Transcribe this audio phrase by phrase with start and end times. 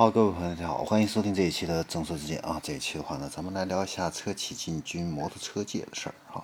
[0.00, 2.58] 好，各位朋友，大家好，欢迎收听这一期的正说之见啊。
[2.62, 6.42] 这一期的话呢，咱们来聊一下车企进军摩托车界的事儿啊。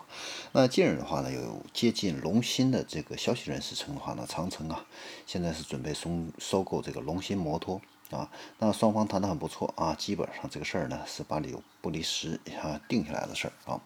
[0.53, 4.85] 那近日的话呢，有接近龙芯的这个消息人士称的话呢，长城啊，
[5.25, 8.31] 现在是准备收收购这个龙芯摩托啊。
[8.59, 13.81] 那双方谈得很不错啊，基本上这个事儿呢是八九不离十啊定下来的事儿啊。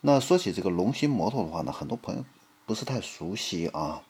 [0.00, 2.24] 那说起这个龙芯摩托的话呢，很多朋友
[2.64, 4.00] 不是太熟悉啊。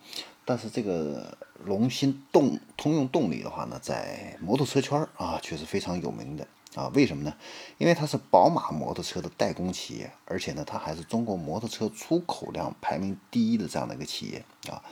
[0.48, 6.90] 但是这个龙芯动通用动力的话呢，在摩托车圈儿啊，却是非常有名的啊。
[6.94, 7.34] 为什么呢？
[7.76, 14.82] 因为它是宝马摩托车的代工企业，而且呢，它还是中国摩托车出口量排名第一的这样的一个企业啊。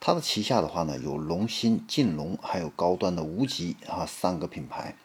[0.00, 4.96] 它的旗下的话呢，有龙芯、劲龙，还有高端的无极啊三个品牌。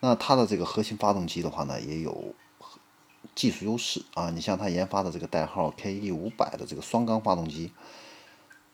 [0.00, 2.34] 那它的这个核心发动机的话呢，也有
[3.34, 4.28] 技术优势啊。
[4.28, 7.72] 你像它研发的这个代号 KE 五百的这个双缸发动机。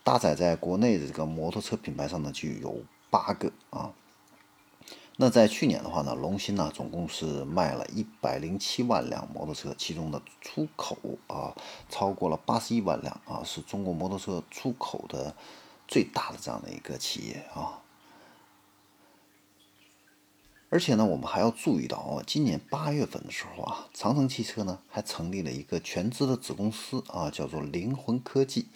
[0.03, 3.93] 搭载在国内的这个摩托车品牌上呢，就有八个啊。
[5.17, 11.53] 那在去年的话呢，龙芯呢总共是卖了一百零七万辆摩托车，其中的出口啊
[11.89, 15.35] 超过了八十一万辆啊，是中国摩托车出口的
[15.87, 17.83] 最大的这样的一个企业啊。
[20.69, 28.67] 而且呢，我们还要注意到啊，今年八月份的时候啊，长城汽车呢还成立了一个全资的子公司啊，叫做灵魂科技。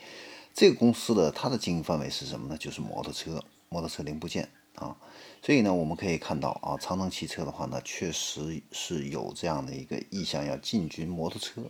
[0.55, 2.57] 这个公司的它的经营范围是什么呢？
[2.57, 4.95] 就是摩托车、摩托车零部件啊。
[5.41, 11.61] 所以呢，我们可以看到啊，长城汽车的话呢，确实是有这样的一个意向，要进军摩托车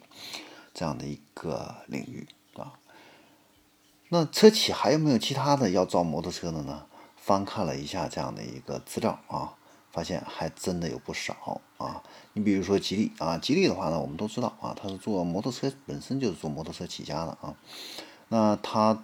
[0.71, 2.79] 这样的一个领域啊。
[4.09, 6.85] 那车企还有没有其他的要造摩托车的呢？
[7.17, 9.55] 翻看了一下这样的一个资料啊，
[9.91, 12.03] 发现还真的有不少啊。
[12.33, 17.55] 你比如说吉利啊，吉利的话呢，我们都知道啊，它是做摩托车，本身就是做摩托车起家的啊。
[18.29, 19.03] 那他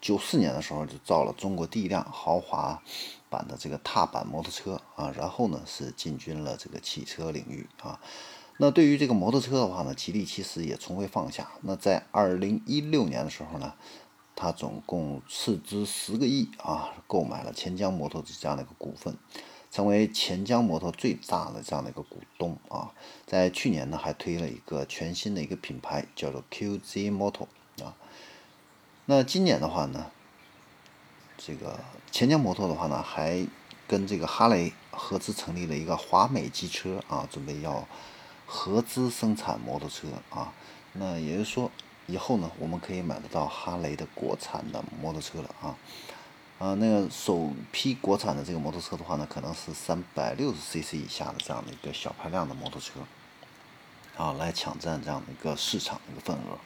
[0.00, 2.82] 九四年的时候就造了中国第一辆豪华
[3.28, 7.98] 版的这个踏板摩托车啊，然后呢是进军了这个汽车领域啊。
[8.58, 11.48] 那对于这个摩托车的话呢，吉利其实也从未放下。
[11.62, 13.72] 那在二零一六年的时候呢，
[14.34, 19.16] 他总共斥资十个亿啊，购买了钱江摩托这样的一个股份，
[19.70, 22.92] 成为钱江摩托最大的这样的一个股东啊。
[23.26, 27.46] 在去年呢，还推了一个全新的一个品牌，叫做 QZMOTO
[27.84, 27.94] 啊。
[29.10, 30.10] 那今年的话呢，
[31.38, 31.80] 这个
[32.10, 33.42] 钱江摩托的话呢，还
[33.86, 37.88] 跟这个哈雷合资成立了一个华美机车啊，准备要
[38.44, 40.52] 合资生产摩托车啊。
[40.92, 41.70] 那也就是说，
[42.06, 45.74] 以后呢，我们可以买得到哈雷的国产的摩托车了啊。
[46.58, 53.00] 啊，那个首批国产的这个摩托车的话呢，可能是三百六十 cc 以下的这样的一个小排量的摩托车
[54.18, 56.58] 啊，来抢占这样的一个市场的一个份额。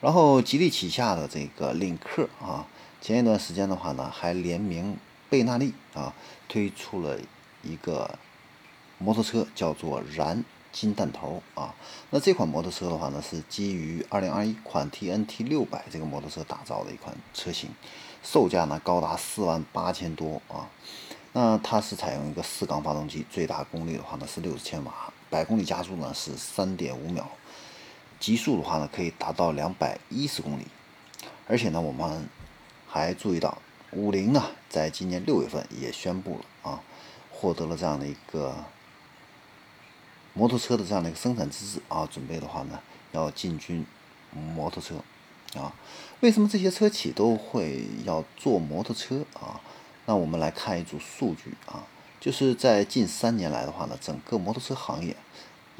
[0.00, 2.66] 然后，吉利旗下的这个领克啊，
[3.02, 4.96] 前一段时间的话呢，还联名
[5.28, 6.14] 贝纳利啊，
[6.48, 7.18] 推出了
[7.62, 8.18] 一个
[8.96, 11.74] 摩托车，叫做燃金弹头啊。
[12.08, 17.68] 那这款摩托车的话呢，是基于2021款 TNT 600这个摩托车打造的一款车型，
[18.22, 20.70] 售价呢高达四万八千多啊。
[21.34, 27.28] 那它是采用一个四缸发动机，最大功率的话呢是六十千瓦，百公里加速呢是三点五秒。
[28.20, 30.66] 极速的话呢，可以达到两百一十公里，
[31.48, 32.28] 而且呢，我们
[32.86, 33.56] 还注意到，
[33.92, 36.82] 五菱呢，在今年六月份也宣布了啊，
[37.32, 38.54] 获得了这样的一个
[40.34, 42.78] 摩托车的这样的一个生产资质啊，准备的话呢，
[43.12, 43.86] 要进军
[44.30, 44.96] 摩托车
[45.58, 45.72] 啊。
[46.20, 49.58] 为什么这些车企都会要做摩托车啊？
[50.04, 51.86] 那我们来看一组数据啊，
[52.20, 55.16] 就是在近三年来的话呢，整个摩托车行业。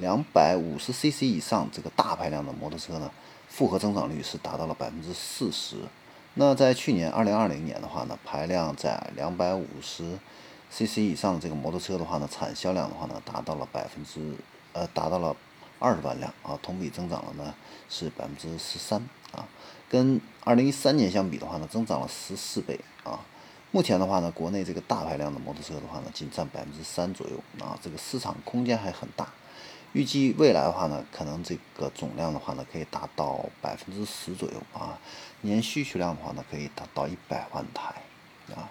[0.00, 3.10] 两百五十 cc 以上这个大排量的摩托车呢，
[3.48, 5.76] 复合增长率是达到了百分之四十。
[6.34, 10.18] 那在去年二零二零年的话呢，排量在两百五十
[10.70, 14.34] cc 以上的这个摩托车的话呢，产销量的话呢，达到了百分之
[14.72, 15.36] 呃达到了
[15.78, 17.54] 二十万辆啊，同比增长了呢
[17.88, 19.00] 是百分之十三
[19.32, 19.46] 啊，
[19.88, 23.20] 跟二零一三年相比的话呢，增长了十四倍啊。
[23.72, 29.28] 目前的话呢，国内这个大排量的摩托车的话呢，仅占百分之三左右啊，这个市场空间还很大。
[29.92, 34.96] 预计未来的话呢，可能这个总量的话呢，可以达到百分之十左右啊，
[35.40, 37.94] 年需求量的话呢，可以达到一百万台
[38.54, 38.70] 啊。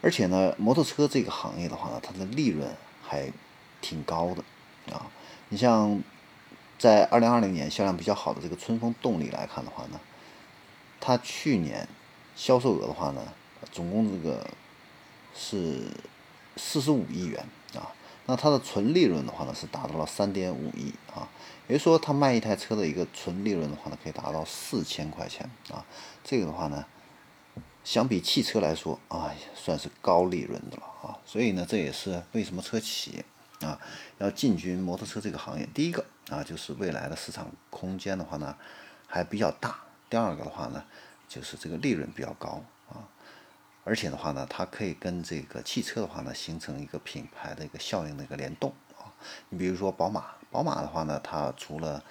[0.00, 2.66] 而且呢，摩托车这个行业的话呢，它的利润
[3.02, 3.30] 还
[3.82, 4.42] 挺高的
[4.94, 5.06] 啊。
[5.50, 6.02] 你像
[6.78, 10.00] 在二零二零年销量比较好的这个春风动力来看的话呢，
[10.98, 11.86] 它去年
[12.34, 13.22] 销售额的话呢，
[13.70, 14.48] 总共这个
[15.34, 15.82] 是
[16.56, 17.92] 四十五亿元啊。
[18.26, 21.28] 那它的纯利润的话呢，是达到了三点五亿啊，
[21.68, 25.86] 也就是说，它卖一台车的一个纯利润的话呢，可以达到四千块钱啊。
[26.24, 26.84] 这个的话呢，
[27.84, 31.16] 相比汽车来说啊，算是高利润的了啊。
[31.24, 33.24] 所以呢，这也是为什么车企
[33.60, 33.80] 啊
[34.18, 35.68] 要进军摩托车这个行业。
[35.72, 38.56] 第一个啊，就是未来的市场空间的话呢
[39.06, 39.70] 还比较大；
[40.10, 40.82] 第二个的话呢，
[41.28, 42.60] 就是这个利润比较高。
[43.86, 49.14] 而且的话呢，它可以跟这个汽车的话呢形成一个品牌的一个效应的一个联动啊。
[49.48, 52.02] 你比如说宝马，宝马的话呢，它除了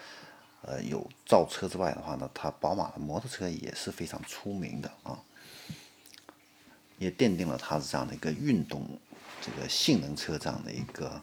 [0.61, 5.19] 呃有造车之外的话呢，它宝马的摩托车也是非常出名的啊。
[6.97, 8.87] 也奠定了它这样的一个运动、
[9.41, 11.21] 这个性能车这样的一个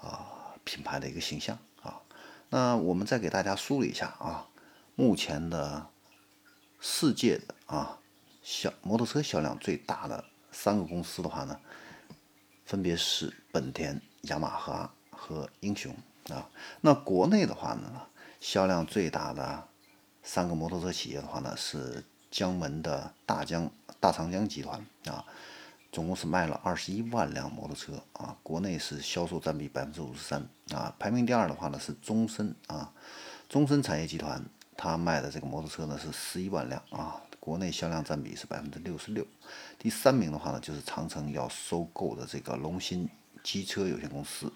[0.00, 0.26] 啊
[0.64, 2.02] 品牌的一个形象啊。
[2.50, 4.48] 那我们再给大家梳理一下啊，
[4.96, 5.86] 目前的
[6.80, 8.00] 世界的啊
[8.44, 11.58] 销摩托车销量最大的三个公司的话呢，
[12.64, 15.92] 分别是本田、雅马哈和英雄
[16.28, 16.48] 啊。
[16.80, 18.02] 那国内的话呢，
[18.38, 19.66] 销量最大的
[20.22, 22.04] 三个摩托车企业的话呢是。
[22.34, 23.70] 江门的大江
[24.00, 25.24] 大长江集团啊，
[25.92, 30.92] 总共是卖了二十一万辆摩托车啊，国内是销售占比百分之五十三啊。
[30.98, 32.92] 排名第二的话呢是中森啊，
[33.48, 34.44] 中森产业集团，
[34.76, 39.26] 它卖的这个摩托车呢是十一万辆啊，国内销量占比是百分之六十六。
[39.78, 43.06] 第三名的话呢就是长城要收购的这个龙鑫
[43.42, 44.50] 机车有限公司，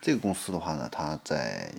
[0.00, 1.72] 这个公司的话呢，它在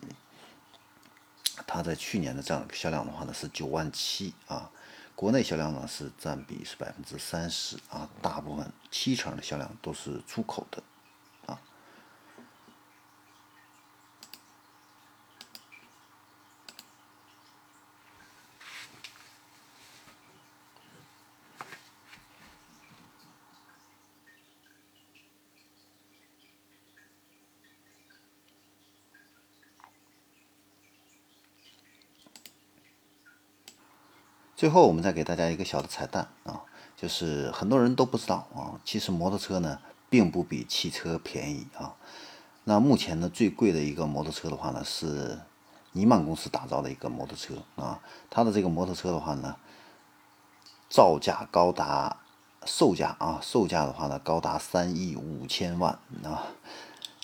[1.65, 4.69] 它在去年的这样的销量的话呢是九万七啊。
[5.15, 10.83] 国内销量呢是占比是百分之三十啊，大部分七成的销量都是出口的。
[34.59, 36.63] 最后，我们再给大家一个小的彩蛋啊，
[36.97, 39.79] 就是很多人都不知道啊，其实摩托车呢
[40.09, 41.95] 并不比汽车便宜啊。
[42.65, 45.39] 那目前呢最贵的一个摩托车的话呢是
[45.93, 49.55] 尼曼公司打造的一个摩托车啊，它的这个摩托车的话呢
[50.89, 52.17] 造价高达
[52.65, 56.43] 售价啊，售价的话呢高达三亿五千万啊，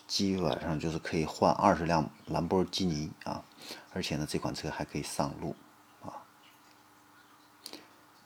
[0.08, 3.44] 基本上就是可以换二十辆兰博基尼啊，
[3.92, 5.54] 而且呢这款车还可以上路。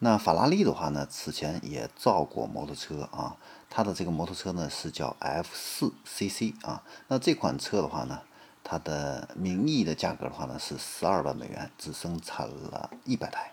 [0.02, 3.36] 那法拉利的话呢，此前也造过摩托车啊，
[3.70, 6.84] 它的这个摩托车呢是叫 F 四 CC 啊。
[7.10, 8.22] 那这款车的话呢，
[8.64, 13.52] 它的名义的价格的话呢是十二万美元，只生产了一百台。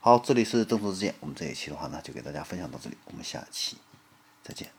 [0.00, 3.78] 好，这里是正说之见，我们这一期的话呢就给大家分享到这里，我们下期
[4.42, 4.77] 再见。